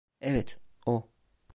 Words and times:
Evet, 0.21 0.59
o. 0.85 1.11